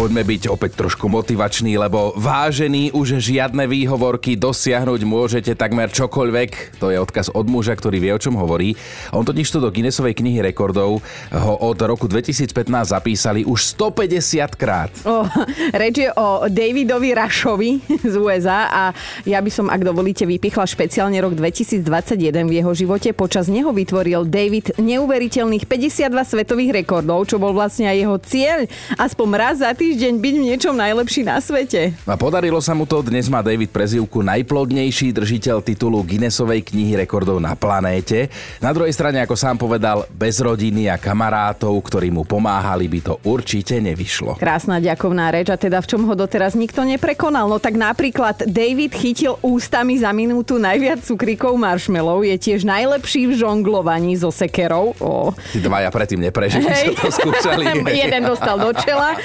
[0.00, 6.80] Poďme byť opäť trošku motivační, lebo vážený už žiadne výhovorky dosiahnuť môžete takmer čokoľvek.
[6.80, 8.72] To je odkaz od muža, ktorý vie, o čom hovorí.
[9.12, 12.48] On totiž to do Guinnessovej knihy rekordov ho od roku 2015
[12.96, 14.88] zapísali už 150 krát.
[15.04, 15.28] O,
[15.76, 18.82] reč je o Davidovi Rašovi z USA a
[19.28, 23.12] ja by som, ak dovolíte, vypichla špeciálne rok 2021 v jeho živote.
[23.12, 28.58] Počas neho vytvoril David neuveriteľných 52 svetových rekordov, čo bol vlastne aj jeho cieľ.
[28.96, 31.90] Aspoň raz za týždeň byť v niečom najlepší na svete.
[32.06, 37.42] A podarilo sa mu to, dnes má David prezivku najplodnejší držiteľ titulu Guinnessovej knihy rekordov
[37.42, 38.30] na planéte.
[38.62, 43.14] Na druhej strane, ako sám povedal, bez rodiny a kamarátov, ktorí mu pomáhali, by to
[43.26, 44.38] určite nevyšlo.
[44.38, 47.50] Krásna ďakovná reč a teda v čom ho doteraz nikto neprekonal.
[47.50, 53.42] No tak napríklad David chytil ústami za minútu najviac cukríkov marshmallow, je tiež najlepší v
[53.42, 54.94] žonglovaní so sekerou.
[55.02, 55.34] O.
[55.50, 56.94] Tí dvaja predtým neprežili, hey.
[56.94, 57.64] to skúšali.
[58.06, 59.18] Jeden dostal do čela.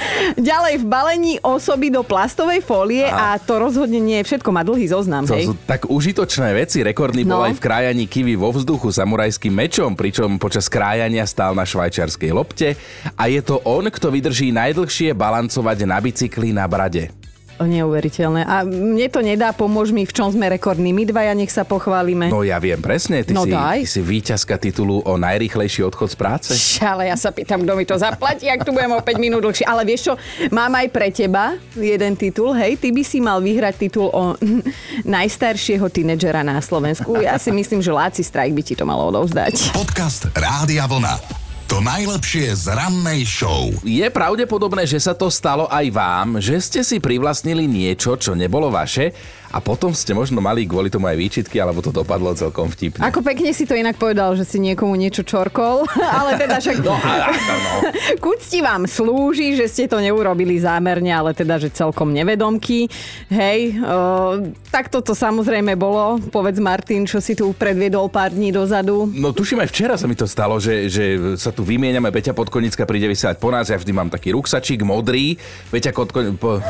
[0.45, 4.61] Ďalej v balení osoby do plastovej fólie a, a to rozhodne nie je všetko, má
[4.61, 5.25] dlhý zoznam.
[5.25, 5.49] To hej?
[5.49, 6.85] sú tak užitočné veci.
[6.85, 7.41] Rekordný no.
[7.41, 12.29] bol aj v krájaní kivy vo vzduchu samurajským mečom, pričom počas krájania stál na švajčiarskej
[12.29, 12.77] lopte
[13.17, 17.24] a je to on, kto vydrží najdlhšie balancovať na bicykli na brade.
[17.55, 18.43] Neuveriteľné.
[18.43, 20.91] A mne to nedá, pomôž mi, v čom sme rekordní.
[20.91, 22.27] My dvaja, nech sa pochválime.
[22.27, 23.87] No ja viem presne, ty, no si, daj.
[23.87, 26.51] ty si víťazka titulu o najrýchlejší odchod z práce.
[26.83, 29.63] Ale ja sa pýtam, kto mi to zaplatí, ak tu budem o 5 minút dlhšie.
[29.63, 30.13] Ale vieš čo,
[30.51, 32.51] mám aj pre teba jeden titul.
[32.51, 34.35] Hej, ty by si mal vyhrať titul o
[35.15, 37.15] najstaršieho tínedžera na Slovensku.
[37.23, 39.71] Ja si myslím, že Láci Strajk by ti to malo odovzdať.
[39.71, 41.44] Podcast Rádia Vlna.
[41.65, 43.73] To najlepšie z rannej show.
[43.81, 48.69] Je pravdepodobné, že sa to stalo aj vám, že ste si privlastnili niečo, čo nebolo
[48.69, 49.17] vaše
[49.55, 52.99] a potom ste možno mali kvôli tomu aj výčitky, alebo to dopadlo celkom vtipne.
[53.07, 55.87] Ako pekne si to inak povedal, že si niekomu niečo čorkol,
[56.19, 56.83] ale teda však...
[56.83, 57.73] no, no, no.
[58.19, 62.91] Kucti vám slúži, že ste to neurobili zámerne, ale teda, že celkom nevedomky.
[63.31, 66.19] Hej, o, tak toto samozrejme bolo.
[66.35, 69.07] Povedz Martin, čo si tu predviedol pár dní dozadu.
[69.07, 72.11] No tuším aj včera sa mi to stalo, že, že sa tu vymieňame.
[72.11, 73.71] Peťa Podkonická príde vysielať po nás.
[73.71, 75.39] Ja vždy mám taký ruksačík modrý.
[75.71, 76.35] Peťa Podkonická...
[76.35, 76.59] Po...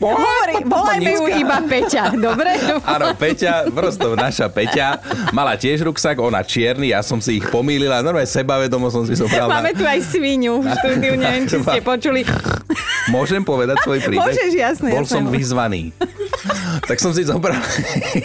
[0.00, 2.56] Hovorí, volajme ju iba Peťa, dobre?
[2.94, 5.00] Áno, Peťa, prosto naša Peťa,
[5.30, 9.48] mala tiež ruksak, ona čierny, ja som si ich pomýlila, normálne sebavedomo som si zobral.
[9.50, 12.26] Máme tu aj svinu v štúdiu, neviem, či ste počuli.
[13.10, 14.26] Môžem povedať svoj príbeh?
[14.26, 14.90] Môžeš, jasne.
[14.90, 15.94] Bol som vyzvaný.
[16.84, 17.58] Tak som si zobral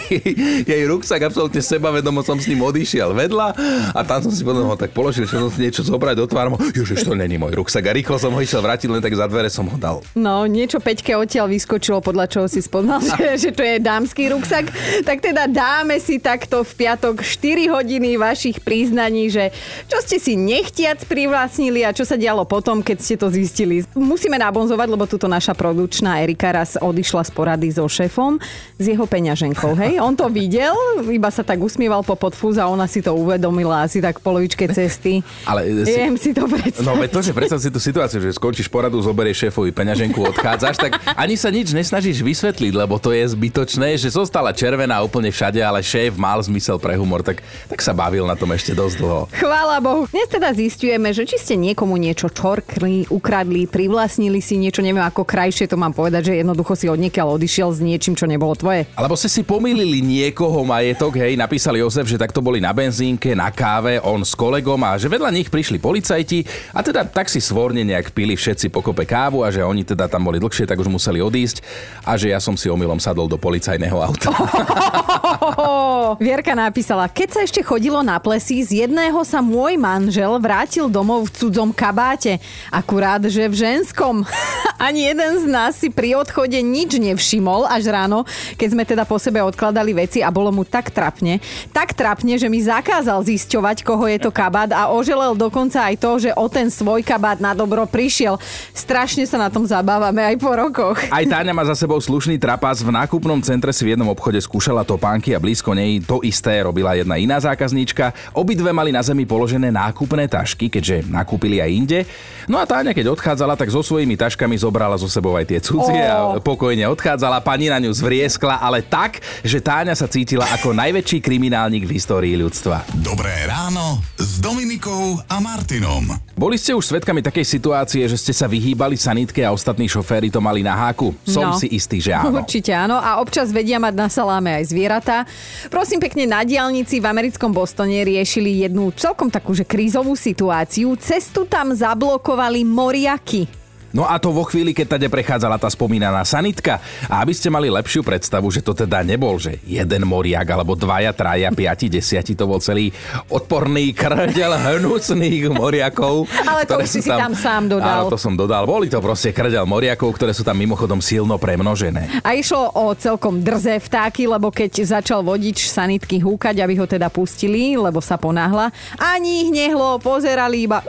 [0.70, 3.48] jej ruksak, absolútne sebavedomo som s ním odišiel vedľa
[3.92, 6.60] a tam som si potom ho tak položil, že som si niečo zobrať, otváram ho,
[6.60, 9.50] Ježiš, to není môj ruksak a rýchlo som ho išiel vrátiť, len tak za dvere
[9.50, 10.04] som ho dal.
[10.14, 14.70] No, niečo Peťke odtiaľ vyskočilo, podľa čoho si spoznal, že, že to je dámsky ruksak.
[15.02, 19.50] Tak teda dáme si takto v piatok 4 hodiny vašich príznaní, že
[19.88, 23.84] čo ste si nechtiac privlastnili a čo sa dialo potom, keď ste to zistili.
[23.92, 28.36] Musíme nabonzovať, lebo tuto naša produčná Erika raz odišla z porady so šéfom
[28.76, 29.72] s jeho peňaženkou.
[29.80, 29.96] Hej?
[30.04, 30.76] On to videl,
[31.08, 34.68] iba sa tak usmieval po podfúz a ona si to uvedomila asi tak v polovičke
[34.68, 35.24] cesty.
[35.48, 36.84] Ale Viem si, si to predstaviť.
[36.84, 40.76] No veď to, že predstav si tú situáciu, že skončíš poradu, zoberieš šéfovi peňaženku, odchádzaš,
[40.76, 45.64] tak ani sa nič nesnažíš vysvetliť, lebo to je zbytočné, že zostala červená úplne všade,
[45.64, 47.40] ale šéf mal zmysel pre humor, tak,
[47.72, 49.22] tak sa bavil na tom ešte dosť dlho.
[49.32, 50.04] Chvála Bohu.
[50.12, 55.22] Dnes teda zistujeme, že či ste niekomu niečo čorkli, ukradli, privlastnili si niečo, neviem ako
[55.22, 58.88] krajšie to mám povedať, že jednoducho si odniekiaľ odišiel s niečím, čo nebolo tvoje.
[58.96, 63.52] Alebo ste si pomýlili niekoho majetok, hej, napísal Jozef, že takto boli na benzínke, na
[63.52, 67.84] káve, on s kolegom a že vedľa nich prišli policajti a teda tak si svorne
[67.84, 71.20] nejak pili všetci pokope kávu a že oni teda tam boli dlhšie, tak už museli
[71.20, 71.60] odísť
[72.08, 74.32] a že ja som si omylom sadol do policajného auta.
[76.20, 81.30] Vierka napísala, keď sa ešte chodilo na plesy, z jedného sa môj manžel vrátil domov
[81.30, 82.42] v cudzom kabáte.
[82.68, 84.26] Akurát, že v ženskom.
[84.82, 88.26] Ani jeden z nás si pri odchode nič nevšimol až ráno,
[88.58, 91.38] keď sme teda po sebe odkladali veci a bolo mu tak trapne.
[91.70, 96.10] Tak trapne, že mi zakázal zisťovať, koho je to kabát a oželel dokonca aj to,
[96.18, 98.42] že o ten svoj kabát na dobro prišiel.
[98.74, 100.98] Strašne sa na tom zabávame aj po rokoch.
[101.14, 102.82] Aj Táňa má za sebou slušný trapas.
[102.82, 106.92] V nákupnom centre si v jednom obchode skúšala topánky a blízko nej to isté robila
[106.92, 108.10] jedna iná zákazníčka.
[108.32, 111.98] Obidve mali na zemi položené nákupné tašky, keďže nakúpili aj inde.
[112.46, 116.02] No a Táňa, keď odchádzala, tak so svojimi taškami zobrala zo sebou aj tie cudzie
[116.02, 117.38] a pokojne odchádzala.
[117.40, 122.34] Pani na ňu zvrieskla, ale tak, že Táňa sa cítila ako najväčší kriminálnik v histórii
[122.34, 122.82] ľudstva.
[122.98, 126.06] Dobré ráno s Dominikou a Martinom.
[126.32, 130.40] Boli ste už svedkami takej situácie, že ste sa vyhýbali sanitke a ostatní šoféry to
[130.40, 131.12] mali na háku?
[131.22, 131.58] Som No.
[131.58, 132.38] si istý, že áno.
[132.40, 135.28] Určite áno a občas vedia mať na saláme aj zvieratá.
[135.68, 140.94] Prosím pekne, na diálnici v americkom Bostone riešili jednu celkom takú, že krízovú situáciu.
[141.00, 143.61] Cestu tam zablokovali moriaky.
[143.92, 146.80] No a to vo chvíli, keď tade prechádzala tá spomínaná sanitka.
[147.12, 151.12] A aby ste mali lepšiu predstavu, že to teda nebol, že jeden moriak, alebo dvaja,
[151.12, 152.88] traja, piati, desiati, to bol celý
[153.28, 156.24] odporný krdel hnusných moriakov.
[156.48, 158.08] Ale to už si si tam sám dodal.
[158.08, 158.64] Áno, to som dodal.
[158.64, 162.24] Boli to proste krdel moriakov, ktoré sú tam mimochodom silno premnožené.
[162.24, 167.12] A išlo o celkom drze vtáky, lebo keď začal vodič sanitky húkať, aby ho teda
[167.12, 170.80] pustili, lebo sa ponáhla, ani ich nehlo, pozerali iba...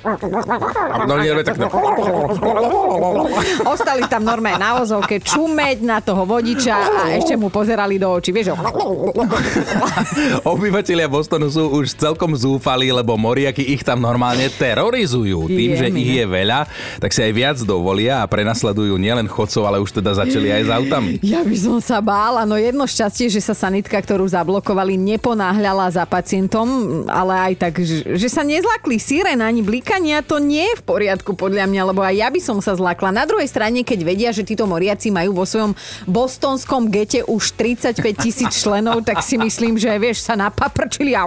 [0.00, 1.68] No nie, tak no.
[3.68, 8.32] Ostali tam normálne na vozovke čumeť na toho vodiča a ešte mu pozerali do očí.
[8.32, 8.56] Vieš,
[10.48, 15.52] Obyvatelia Bostonu sú už celkom zúfali, lebo moriaky ich tam normálne terorizujú.
[15.52, 16.64] Tým, že ich je veľa,
[16.96, 20.70] tak si aj viac dovolia a prenasledujú nielen chodcov, ale už teda začali aj s
[20.72, 21.10] autami.
[21.20, 26.04] Ja by som sa bála, no jedno šťastie, že sa sanitka, ktorú zablokovali, neponáhľala za
[26.08, 31.34] pacientom, ale aj tak, že, sa nezlakli sirén ani blikania, to nie je v poriadku
[31.34, 33.10] podľa mňa, lebo aj ja by som sa zlakla.
[33.10, 35.74] Na druhej strane, keď vedia, že títo moriaci majú vo svojom
[36.06, 41.26] bostonskom gete už 35 tisíc členov, tak si myslím, že vieš, sa napaprčili a...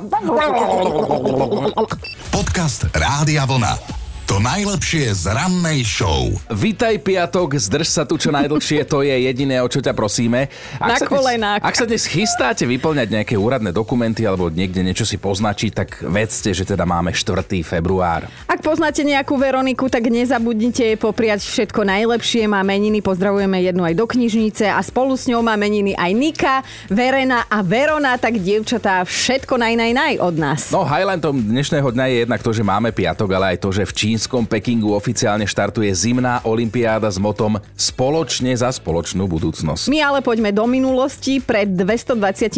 [2.32, 4.03] Podcast Rádia Vlna.
[4.34, 6.34] To najlepšie z rannej show.
[6.50, 10.50] Vítaj piatok, zdrž sa tu čo najdlhšie, to je jediné, o čo ťa prosíme.
[10.82, 11.62] Na sa dnes, kolenách.
[11.62, 16.50] ak sa dnes chystáte vyplňať nejaké úradné dokumenty alebo niekde niečo si poznačiť, tak vedzte,
[16.50, 17.46] že teda máme 4.
[17.62, 18.26] február.
[18.50, 22.50] Ak poznáte nejakú Veroniku, tak nezabudnite jej popriať všetko najlepšie.
[22.50, 26.56] Má meniny, pozdravujeme jednu aj do knižnice a spolu s ňou má meniny aj Nika,
[26.90, 30.74] Verena a Verona, tak dievčatá všetko naj, naj, naj od nás.
[30.74, 33.94] No highlightom dnešného dňa je jednak to, že máme piatok, ale aj to, že v
[34.24, 39.92] čínskom Pekingu oficiálne štartuje zimná olimpiáda s motom Spoločne za spoločnú budúcnosť.
[39.92, 41.44] My ale poďme do minulosti.
[41.44, 42.56] Pred 228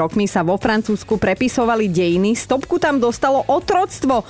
[0.00, 2.32] rokmi sa vo Francúzsku prepisovali dejiny.
[2.32, 4.24] Stopku tam dostalo otroctvo.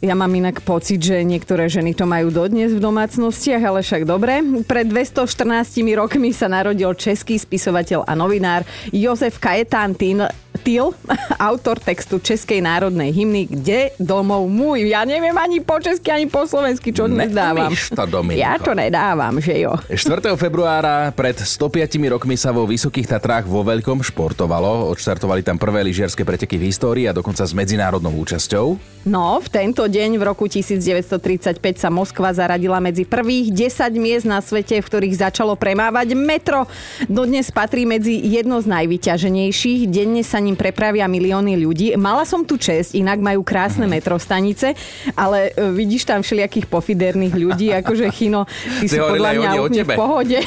[0.00, 4.40] Ja mám inak pocit, že niektoré ženy to majú dodnes v domácnostiach, ale však dobre.
[4.64, 10.24] Pred 214 rokmi sa narodil český spisovateľ a novinár Jozef Kajetán Tin,
[10.56, 10.96] Til,
[11.36, 14.88] autor textu Českej národnej hymny Kde domov môj?
[14.90, 17.08] Ja neviem ani po česky, ani po slovensky, čo.
[17.08, 18.04] Neumíš to.
[18.36, 19.76] Ja to nedávam, že jo.
[19.88, 20.34] 4.
[20.36, 24.90] februára pred 105 rokmi sa vo Vysokých Tatrách vo Veľkom športovalo.
[24.92, 28.96] Odštartovali tam prvé lyžiarske preteky v histórii a dokonca s medzinárodnou účasťou.
[29.06, 34.42] No, v tento deň v roku 1935 sa Moskva zaradila medzi prvých 10 miest na
[34.42, 36.66] svete, v ktorých začalo premávať metro.
[37.06, 39.86] Dodnes patrí medzi jedno z najvyťaženejších.
[39.86, 41.86] Denne sa ním prepravia milióny ľudí.
[41.98, 44.78] Mala som tu čest, inak majú krásne metrostanice,
[45.18, 48.46] ale e, vidíš tam všelijakých pofiderných ľudí, akože Chino,
[48.78, 49.50] ty Si podľa mňa
[49.82, 50.38] v pohode.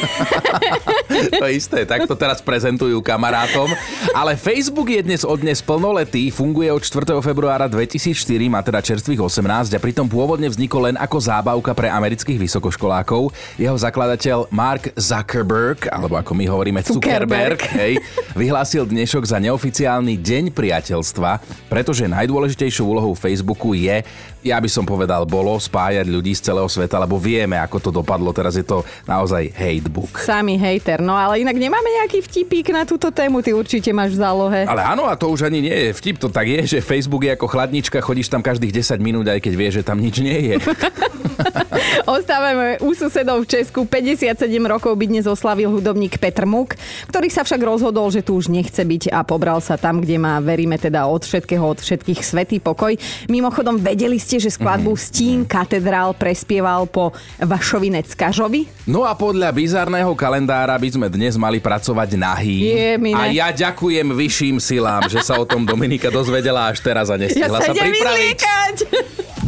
[1.43, 3.67] to isté, tak to teraz prezentujú kamarátom.
[4.15, 7.19] Ale Facebook je dnes od dnes plnoletý, funguje od 4.
[7.19, 8.13] februára 2004,
[8.47, 13.33] má teda čerstvých 18 a pritom pôvodne vznikol len ako zábavka pre amerických vysokoškolákov.
[13.57, 17.59] Jeho zakladateľ Mark Zuckerberg, alebo ako my hovoríme Zuckerberg, Zuckerberg.
[17.75, 17.93] hej,
[18.37, 21.41] vyhlásil dnešok za neoficiálny deň priateľstva,
[21.71, 24.06] pretože najdôležitejšou úlohou Facebooku je,
[24.39, 28.31] ja by som povedal, bolo spájať ľudí z celého sveta, lebo vieme, ako to dopadlo.
[28.31, 30.24] Teraz je to naozaj hatebook.
[30.24, 31.03] Samý hejter.
[31.03, 34.59] No ale inak nemáme nejaký vtipík na túto tému, ty určite máš v zálohe.
[34.63, 37.35] Ale áno, a to už ani nie je vtip, to tak je, že Facebook je
[37.35, 40.56] ako chladnička, chodíš tam každých 10 minút, aj keď vieš, že tam nič nie je.
[42.19, 43.87] Ostávame u susedov v Česku.
[43.87, 44.35] 57
[44.68, 46.75] rokov by dnes oslavil hudobník Petr Muk,
[47.07, 50.38] ktorý sa však rozhodol, že tu už nechce byť a pobral sa tam, kde má,
[50.38, 52.94] veríme teda od všetkého, od všetkých svetý pokoj.
[53.26, 55.00] Mimochodom, vedeli ste, že skladbu Mhm.
[55.00, 58.68] Stín katedrál prespieval po Vašovi Neckažovi?
[58.83, 62.57] No a podľa bizarného kalendára by sme dnes mali pracovať nahý.
[62.68, 67.16] Je, a ja ďakujem vyšším silám, že sa o tom Dominika dozvedela až teraz a
[67.16, 68.19] Ja nestihla sa sa, idem pripraviť.
[68.36, 68.76] vyzliekať!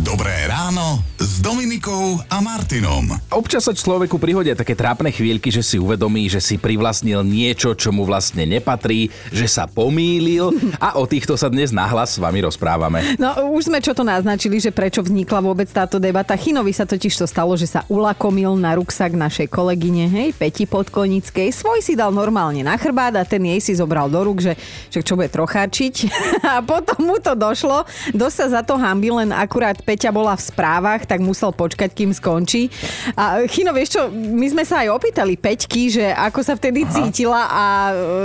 [0.01, 3.05] Dobré ráno s Dominikou a Martinom.
[3.29, 7.93] Občas sa človeku prihodia také trápne chvíľky, že si uvedomí, že si privlastnil niečo, čo
[7.93, 13.13] mu vlastne nepatrí, že sa pomýlil a o týchto sa dnes nahlas s vami rozprávame.
[13.21, 16.33] No už sme čo to naznačili, že prečo vznikla vôbec táto debata.
[16.33, 21.53] Chinovi sa totiž to stalo, že sa ulakomil na ruksak našej kolegyne, hej, Peti Podkonickej.
[21.53, 24.57] Svoj si dal normálne na chrbát a ten jej si zobral do rúk, že,
[24.89, 26.09] že čo bude trocháčiť.
[26.57, 27.85] A potom mu to došlo.
[28.17, 31.91] Dosť sa za to hambil, len akurát Peťa bola v správach, tak mu musel počkať,
[31.91, 32.71] kým skončí.
[33.19, 36.91] A Chino, vieš čo, my sme sa aj opýtali Peťky, že ako sa vtedy Aha.
[36.95, 37.63] cítila a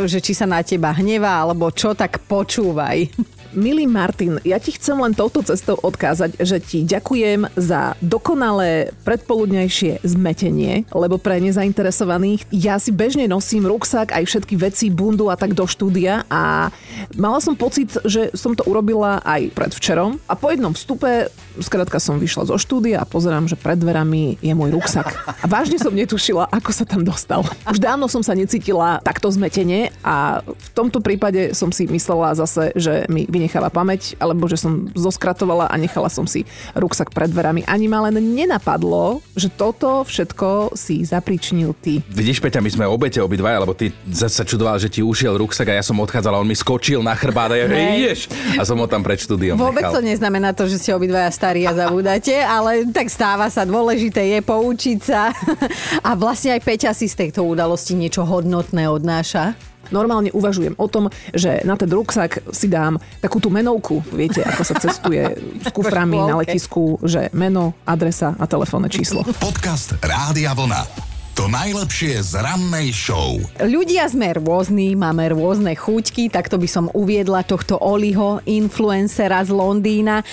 [0.06, 3.10] že či sa na teba hnevá, alebo čo, tak počúvaj.
[3.54, 10.02] Milý Martin, ja ti chcem len touto cestou odkázať, že ti ďakujem za dokonalé predpoludnejšie
[10.02, 15.54] zmetenie, lebo pre nezainteresovaných ja si bežne nosím ruksak, aj všetky veci, bundu a tak
[15.54, 16.72] do štúdia a
[17.14, 22.20] mala som pocit, že som to urobila aj predvčerom a po jednom vstupe skrátka som
[22.20, 25.08] vyšla zo štúdia a pozerám, že pred dverami je môj ruksak.
[25.40, 27.44] A vážne som netušila, ako sa tam dostal.
[27.68, 32.72] Už dávno som sa necítila takto zmetenie a v tomto prípade som si myslela zase,
[32.76, 37.68] že mi vynecháva pamäť, alebo že som zoskratovala a nechala som si ruksak pred dverami.
[37.68, 42.00] Ani ma len nenapadlo, že toto všetko si zapričnil ty.
[42.08, 45.78] Vidíš, Peťa, my sme obete obidvaja, lebo ty sa čudoval, že ti ušiel ruksak a
[45.78, 48.32] ja som odchádzala, on mi skočil na chrbát a ja, ideš.
[48.56, 49.94] A som ho tam pred štúdiom Vôbec nechal.
[49.98, 54.40] to neznamená to, že ste obidvaja starí a zabúdate, ale tak stáva sa, dôležité je
[54.40, 55.34] poučiť sa.
[56.06, 59.58] A vlastne aj Peťa si z tejto udalosti niečo hodnotné odnáša.
[59.94, 64.62] Normálne uvažujem o tom, že na ten ruksak si dám takú tú menovku, viete, ako
[64.66, 65.22] sa cestuje
[65.62, 69.22] s kuframi na letisku, že meno, adresa a telefónne číslo.
[69.38, 71.06] Podcast Rádia Vlna.
[71.36, 73.36] To najlepšie z rannej show.
[73.60, 80.24] Ľudia sme rôzni, máme rôzne chuťky, takto by som uviedla tohto Oliho, influencera z Londýna,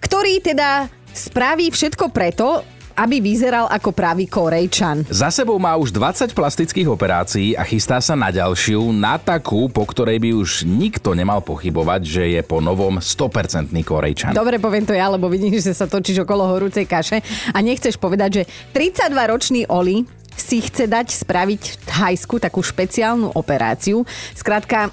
[0.00, 2.64] ktorý teda spraví všetko preto,
[2.96, 5.04] aby vyzeral ako pravý Korejčan.
[5.12, 9.84] Za sebou má už 20 plastických operácií a chystá sa na ďalšiu, na takú, po
[9.84, 14.32] ktorej by už nikto nemal pochybovať, že je po novom 100% Korejčan.
[14.32, 17.20] Dobre, poviem to ja, lebo vidím, že sa točíš okolo horúcej kaše
[17.52, 24.04] a nechceš povedať, že 32-ročný Oli si chce dať spraviť v Thajsku takú špeciálnu operáciu.
[24.36, 24.92] Skrátka,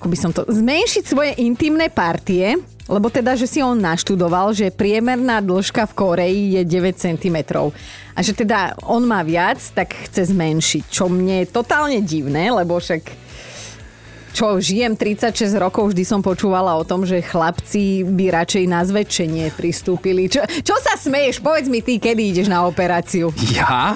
[0.00, 4.68] ako by som to, zmenšiť svoje intimné partie, lebo teda, že si on naštudoval, že
[4.68, 7.38] priemerná dĺžka v Koreji je 9 cm.
[8.14, 10.82] A že teda on má viac, tak chce zmenšiť.
[10.92, 13.24] Čo mne je totálne divné, lebo však
[14.34, 19.54] čo žijem 36 rokov, vždy som počúvala o tom, že chlapci by radšej na zväčšenie
[19.54, 20.26] pristúpili.
[20.26, 21.38] Čo, čo sa smeješ?
[21.38, 23.30] Povedz mi ty, kedy ideš na operáciu.
[23.54, 23.94] Ja?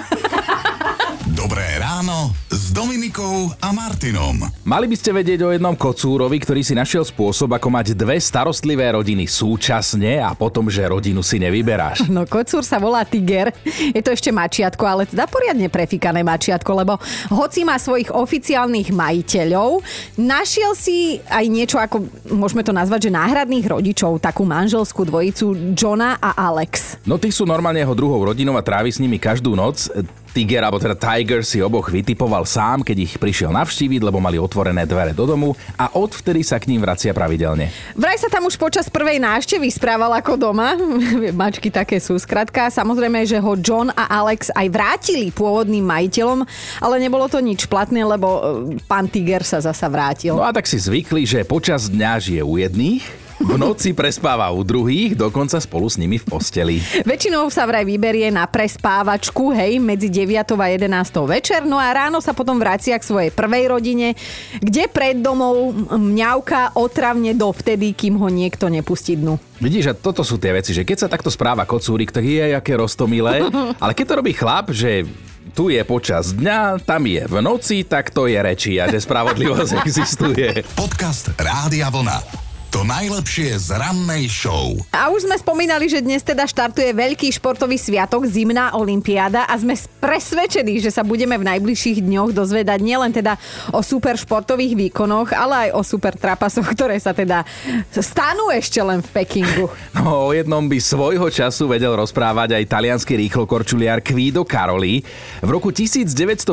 [1.39, 2.31] Dobré ráno
[2.69, 4.45] s Dominikou a Martinom.
[4.61, 8.93] Mali by ste vedieť o jednom kocúrovi, ktorý si našiel spôsob, ako mať dve starostlivé
[8.93, 12.05] rodiny súčasne a potom, že rodinu si nevyberáš.
[12.13, 13.49] No kocúr sa volá Tiger.
[13.65, 17.01] Je to ešte mačiatko, ale teda poriadne prefikané mačiatko, lebo
[17.33, 19.81] hoci má svojich oficiálnych majiteľov,
[20.21, 26.21] našiel si aj niečo ako, môžeme to nazvať, že náhradných rodičov, takú manželskú dvojicu Johna
[26.21, 27.01] a Alex.
[27.01, 29.89] No tí sú normálne jeho druhou rodinou a trávi s nimi každú noc.
[30.31, 34.85] Tiger, alebo teda Tiger si oboch vytipoval sám, keď ich prišiel navštíviť, lebo mali otvorené
[34.85, 37.73] dvere do domu a odvtedy sa k ním vracia pravidelne.
[37.97, 40.77] Vraj sa tam už počas prvej návštevy správal ako doma.
[41.39, 42.69] Mačky také sú skratka.
[42.69, 46.45] Samozrejme, že ho John a Alex aj vrátili pôvodným majiteľom,
[46.83, 48.41] ale nebolo to nič platné, lebo e,
[48.85, 50.37] pán Tiger sa zasa vrátil.
[50.37, 54.61] No a tak si zvykli, že počas dňa žije u jedných, v noci prespáva u
[54.67, 56.75] druhých, dokonca spolu s nimi v posteli.
[57.07, 60.91] Väčšinou sa vraj vyberie na prespávačku, hej, medzi 9 a 11
[61.23, 64.19] večer, no a ráno sa potom vracia k svojej prvej rodine,
[64.59, 69.39] kde pred domov mňauka otravne dovtedy, kým ho niekto nepustí dnu.
[69.63, 72.75] Vidíš, a toto sú tie veci, že keď sa takto správa kocúrik, tak je aké
[72.75, 73.47] rostomilé,
[73.83, 75.07] ale keď to robí chlap, že
[75.55, 79.71] tu je počas dňa, tam je v noci, tak to je reči a že spravodlivosť
[79.81, 80.61] existuje.
[80.75, 82.48] Podcast Rádia Vlna.
[82.69, 84.77] To najlepšie z rannej show.
[84.93, 89.73] A už sme spomínali, že dnes teda štartuje veľký športový sviatok, zimná olimpiáda a sme
[89.97, 93.41] presvedčení, že sa budeme v najbližších dňoch dozvedať nielen teda
[93.73, 97.41] o super športových výkonoch, ale aj o super trapasoch, ktoré sa teda
[97.89, 99.65] stanú ešte len v Pekingu.
[99.97, 105.01] No, o jednom by svojho času vedel rozprávať aj talianský rýchlokorčuliar Kvído Karoli.
[105.41, 106.45] V roku 1956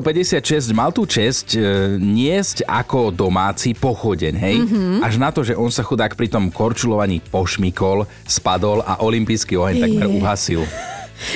[0.72, 1.60] mal tú čest e,
[2.00, 4.56] niesť ako domáci pochodeň, hej?
[4.64, 5.04] Mm-hmm.
[5.04, 9.58] Až na to, že on sa chudá tak pri tom korčulovaní pošmikol, spadol a olimpijský
[9.58, 10.62] oheň takmer uhasil.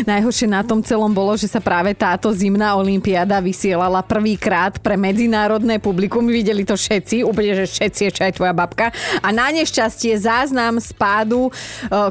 [0.04, 5.80] Najhoršie na tom celom bolo, že sa práve táto zimná olimpiáda vysielala prvýkrát pre medzinárodné
[5.80, 6.28] publikum.
[6.28, 8.92] Videli to všetci, úplne, že všetci, ešte aj tvoja babka.
[9.24, 11.52] A na nešťastie záznam spádu e,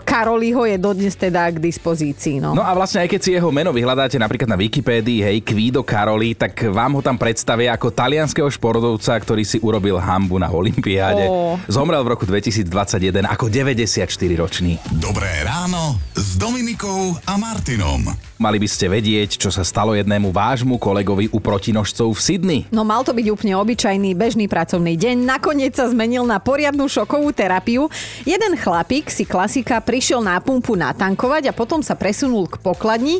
[0.01, 2.41] Karoliho je dodnes teda k dispozícii.
[2.41, 2.57] No.
[2.57, 6.33] no a vlastne aj keď si jeho meno vyhľadáte napríklad na Wikipédii, hej, Kvído Karoli,
[6.33, 11.29] tak vám ho tam predstavia ako talianského športovca, ktorý si urobil hambu na Olympiáde.
[11.29, 11.59] Oh.
[11.69, 14.09] Zomrel v roku 2021 ako 94
[14.39, 14.81] ročný.
[14.97, 18.15] Dobré ráno s Dominikou a Mar- Martinom.
[18.39, 22.61] Mali by ste vedieť, čo sa stalo jednému vášmu kolegovi u protinožcov v Sydney.
[22.71, 27.35] No mal to byť úplne obyčajný bežný pracovný deň, nakoniec sa zmenil na poriadnu šokovú
[27.35, 27.91] terapiu.
[28.23, 33.19] Jeden chlapík si klasika prišiel na pumpu natankovať a potom sa presunul k pokladni.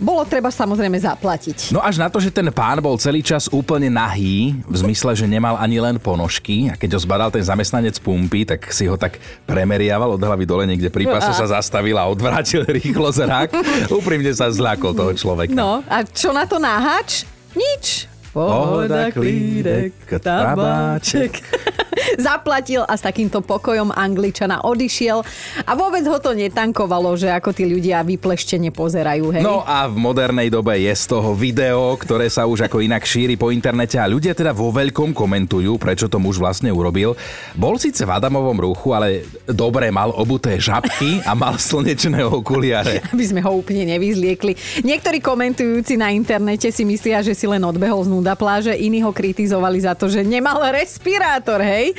[0.00, 1.76] Bolo treba samozrejme zaplatiť.
[1.76, 5.28] No až na to, že ten pán bol celý čas úplne nahý, v zmysle, že
[5.28, 9.20] nemal ani len ponožky a keď ho zbadal ten zamestnanec pumpy, tak si ho tak
[9.44, 13.52] premeriaval od hlavy dole niekde pri pase sa zastavil a odvrátil rýchlo zrak.
[13.92, 15.52] Úprimne sa zľakol toho človeka.
[15.52, 17.28] No a čo na to náhač?
[17.52, 18.08] Nič.
[18.30, 19.92] Pohoda, klídek,
[20.22, 21.34] tabáček.
[22.26, 25.22] Zaplatil a s takýmto pokojom Angličana odišiel
[25.66, 29.40] a vôbec ho to netankovalo, že ako tí ľudia vypleštene pozerajú.
[29.40, 29.42] Hej?
[29.44, 33.34] No a v modernej dobe je z toho video, ktoré sa už ako inak šíri
[33.36, 37.14] po internete a ľudia teda vo veľkom komentujú, prečo to muž vlastne urobil.
[37.54, 43.02] Bol síce v Adamovom ruchu, ale dobre mal obuté žabky a mal slnečné okuliare.
[43.14, 44.82] Aby sme ho úplne nevyzliekli.
[44.86, 49.12] Niektorí komentujúci na internete si myslia, že si len odbehol z nuda pláže, iní ho
[49.12, 51.89] kritizovali za to, že nemal respirátor, hej.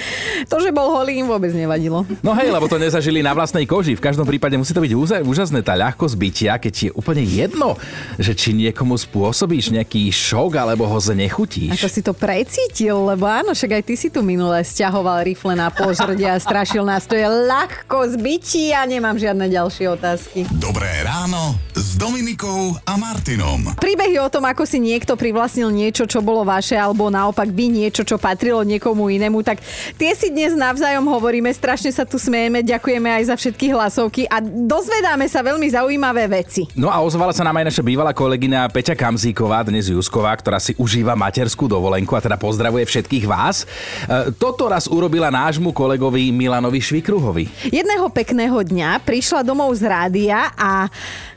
[0.50, 2.04] To, že bol holý, im vôbec nevadilo.
[2.26, 3.96] No hej, lebo to nezažili na vlastnej koži.
[3.96, 4.94] V každom prípade musí to byť
[5.24, 7.78] úžasné tá ľahkosť bytia, keď ti je úplne jedno,
[8.18, 11.78] že či niekomu spôsobíš nejaký šok alebo ho znechutíš.
[11.78, 15.70] Ako si to precítil, lebo áno, však aj ty si tu minule stiahoval rifle na
[15.70, 17.06] požrde a strašil nás.
[17.06, 20.50] To je ľahkosť bytia, nemám žiadne ďalšie otázky.
[20.58, 23.78] Dobré ráno s Dominikou a Martinom.
[23.78, 28.02] Príbehy o tom, ako si niekto privlastnil niečo, čo bolo vaše, alebo naopak vy niečo,
[28.02, 29.62] čo patrilo niekomu inému, tak
[29.98, 34.42] tie si dnes navzájom hovoríme, strašne sa tu smejeme, ďakujeme aj za všetky hlasovky a
[34.44, 36.68] dozvedáme sa veľmi zaujímavé veci.
[36.78, 40.78] No a ozvala sa nám aj naša bývalá kolegyňa Peťa Kamzíková, dnes Jusková, ktorá si
[40.78, 43.64] užíva materskú dovolenku a teda pozdravuje všetkých vás.
[43.64, 47.72] E, toto raz urobila nášmu kolegovi Milanovi Švikruhovi.
[47.72, 50.90] Jedného pekného dňa prišla domov z rádia a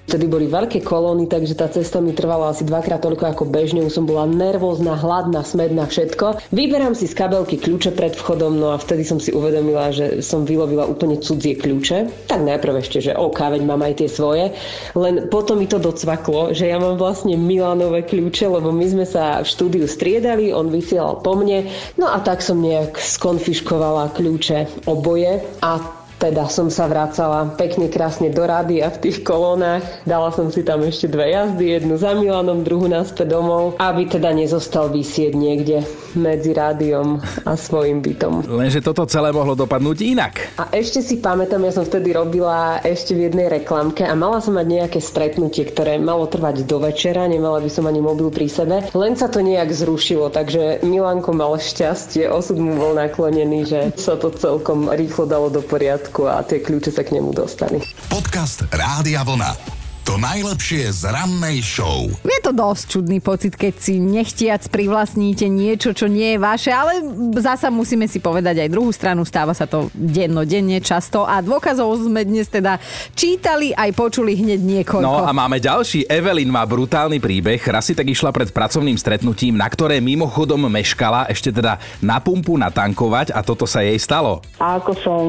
[0.04, 3.80] Vtedy boli veľké kolóny, takže tá cesta mi trvala asi dvakrát toľko ako bežne.
[3.80, 6.52] Už som bola nervózna, hladná, smedná, všetko.
[6.52, 10.44] Vyberám si z kabelky kľúče pred vchodom, no a vtedy som si uvedomila, že som
[10.44, 12.28] vylovila úplne cudzie kľúče.
[12.28, 14.52] Tak najprv ešte, že OK, veď mám aj tie svoje.
[14.92, 19.40] Len potom mi to docvaklo, že ja mám vlastne Milanové kľúče, lebo my sme sa
[19.40, 21.73] v štúdiu striedali, on vysielal po mne.
[21.96, 28.33] No a tak som nejak skonfiškovala kľúče oboje a teda som sa vracala pekne krásne
[28.33, 29.85] do rady a v tých kolónach.
[30.09, 34.33] Dala som si tam ešte dve jazdy, jednu za Milanom, druhú naspäť domov, aby teda
[34.33, 35.85] nezostal vysieť niekde
[36.16, 38.47] medzi rádiom a svojim bytom.
[38.47, 40.35] Lenže toto celé mohlo dopadnúť inak.
[40.59, 44.56] A ešte si pamätám, ja som vtedy robila ešte v jednej reklamke a mala som
[44.56, 48.82] mať nejaké stretnutie, ktoré malo trvať do večera, nemala by som ani mobil pri sebe.
[48.95, 54.19] Len sa to nejak zrušilo, takže Milanko mal šťastie, osud mu bol naklonený, že sa
[54.19, 57.82] to celkom rýchlo dalo do poriadku a tie kľúče sa k nemu dostali.
[58.08, 59.83] Podcast Rádia Vlna.
[60.04, 62.04] To najlepšie z rannej show.
[62.28, 67.00] je to dosť čudný pocit, keď si nechtiac privlastníte niečo, čo nie je vaše, ale
[67.40, 72.21] zasa musíme si povedať aj druhú stranu, stáva sa to dennodenne často a dôkazov sme
[72.21, 72.76] dnes teda
[73.17, 75.08] čítali aj počuli hneď niekoľko.
[75.08, 76.04] No a máme ďalší.
[76.04, 77.64] Evelyn má brutálny príbeh.
[77.64, 82.60] Raz si tak išla pred pracovným stretnutím, na ktoré mimochodom meškala ešte teda na pumpu
[82.60, 84.45] natankovať a toto sa jej stalo.
[84.60, 85.23] A ako som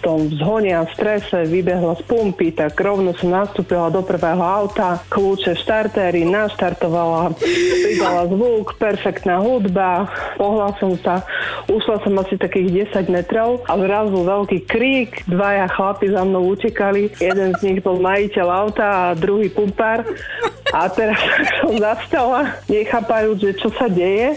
[0.00, 5.54] tom zhone a strese vybehla z pumpy, tak rovno som nastúpila do prvého auta, kľúče
[5.54, 7.36] štartéry, naštartovala,
[7.84, 10.08] pridala zvuk, perfektná hudba,
[10.40, 11.22] pohla som sa,
[11.68, 17.12] ušla som asi takých 10 metrov a zrazu veľký krík, dvaja chlapi za mnou utekali,
[17.20, 20.02] jeden z nich bol majiteľ auta a druhý pumpár
[20.70, 21.18] a teraz
[21.60, 24.34] som zastala, nechápajúc, že čo sa deje.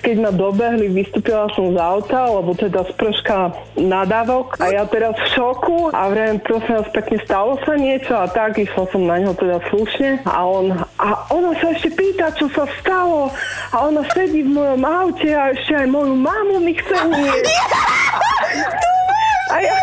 [0.00, 5.26] Keď ma dobehli, vystúpila som z auta, lebo teda sprška nadávok a ja teraz v
[5.36, 9.32] šoku a vrem, prosím vás pekne, stalo sa niečo a tak, išla som na ňo
[9.36, 13.32] teda slušne a on, a ona sa ešte pýta, čo sa stalo
[13.72, 16.96] a ona sedí v mojom aute a ešte aj moju mamu mi chce.
[19.50, 19.78] A ja,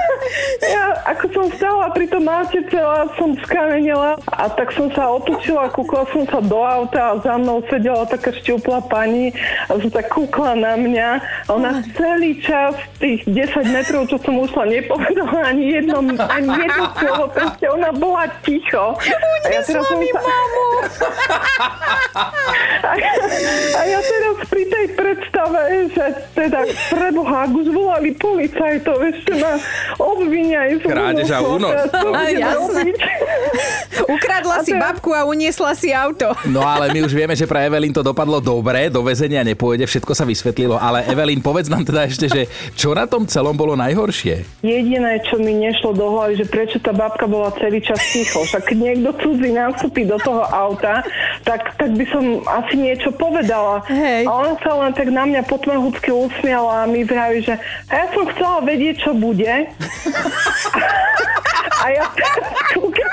[0.64, 2.24] ja, ako som stala pri tom
[2.72, 7.36] celá, som skamenela a tak som sa otočila, kúkla som sa do auta a za
[7.36, 9.36] mnou sedela taká šťuplá pani
[9.68, 11.10] a sa tak kúkla na mňa.
[11.20, 16.86] A ona celý čas, tých 10 metrov, čo som ušla, nepovedala ani jedno, ani jedno
[16.96, 18.96] slovo, proste ona bola ticho.
[19.44, 20.22] A ja teraz som sa...
[22.88, 23.12] A ja,
[23.76, 25.60] a ja teraz pri tej predstave,
[25.92, 26.06] že
[26.38, 26.60] teda
[26.94, 29.57] preboha, ak už volali policajtov, ešte ma
[30.00, 30.68] obvinia.
[30.80, 31.76] Krádež a únos.
[32.32, 32.94] Jasné.
[34.16, 36.32] Ukradla si babku a uniesla si auto.
[36.58, 40.16] No ale my už vieme, že pre Evelyn to dopadlo dobre, do väzenia nepôjde, všetko
[40.16, 40.80] sa vysvetlilo.
[40.80, 42.42] Ale Evelyn, povedz nám teda ešte, že
[42.74, 44.64] čo na tom celom bolo najhoršie?
[44.64, 48.42] Jediné, čo mi nešlo do hlavy, že prečo tá babka bola celý čas ticho.
[48.42, 51.04] Však keď niekto cudzí nastúpi do toho auta,
[51.44, 53.84] tak, tak by som asi niečo povedala.
[53.92, 54.26] Hej.
[54.26, 57.60] A ona sa len tak na mňa potmahúcky usmiala a mi vraví, že
[57.92, 59.47] a ja som chcela vedieť, čo bude.
[61.78, 62.06] A ja
[62.74, 63.12] kúkam,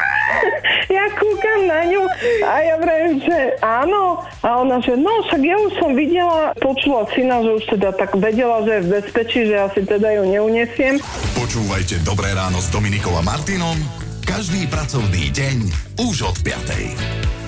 [0.88, 2.02] ja kúkam na ňu
[2.42, 4.24] a ja vravím, že áno.
[4.40, 8.16] A ona, že no, však ja už som videla, počula syna, že už teda tak
[8.16, 11.00] vedela, že je v bezpečí, že asi teda ju neunesiem.
[11.36, 15.56] Počúvajte Dobré ráno s Dominikom a Martinom každý pracovný deň
[16.00, 17.43] už od 5.